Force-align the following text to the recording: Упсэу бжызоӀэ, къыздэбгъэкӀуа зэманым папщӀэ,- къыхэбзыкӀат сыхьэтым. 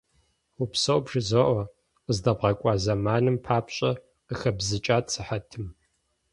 Упсэу 0.63 0.99
бжызоӀэ, 1.03 1.63
къыздэбгъэкӀуа 2.05 2.73
зэманым 2.83 3.37
папщӀэ,- 3.45 3.91
къыхэбзыкӀат 4.27 5.05
сыхьэтым. 5.13 5.65